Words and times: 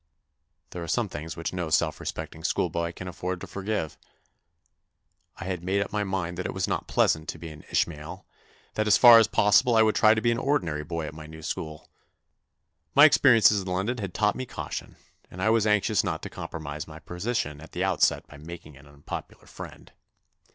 There 0.71 0.81
are 0.81 0.87
some 0.87 1.09
things 1.09 1.37
which 1.37 1.53
no 1.53 1.69
self 1.69 1.99
respect 1.99 2.33
ing 2.33 2.43
schoolboy 2.43 2.91
can 2.93 3.07
afford 3.07 3.39
to 3.41 3.45
forgive. 3.45 3.99
I 5.37 5.43
had 5.43 5.63
made 5.63 5.79
up 5.83 5.91
my 5.93 6.03
mind 6.03 6.39
that 6.39 6.47
it 6.47 6.55
was 6.55 6.67
not 6.67 6.87
pleasant 6.87 7.29
to 7.29 7.37
be 7.37 7.49
an 7.49 7.63
Ishmael, 7.69 8.25
that 8.73 8.87
as 8.87 8.97
far 8.97 9.19
as 9.19 9.27
possible 9.27 9.75
I 9.75 9.83
would 9.83 9.93
try 9.93 10.15
to 10.15 10.21
be 10.21 10.31
an 10.31 10.39
ordinary 10.39 10.83
boy 10.83 11.05
at 11.05 11.13
my 11.13 11.27
new 11.27 11.43
school. 11.43 11.87
My 12.95 13.05
experiences 13.05 13.61
in 13.61 13.67
London 13.67 13.99
had 13.99 14.15
taught 14.15 14.35
me 14.35 14.47
caution, 14.47 14.95
and 15.29 15.39
I 15.39 15.51
was 15.51 15.67
anxious 15.67 16.03
not 16.03 16.23
to 16.23 16.31
compromise 16.31 16.87
my 16.87 16.97
position 16.97 17.61
at 17.61 17.73
the 17.73 17.83
outset 17.83 18.25
by 18.25 18.37
making 18.37 18.77
an 18.77 18.87
un 18.87 19.03
popular 19.03 19.45
friend. 19.45 19.91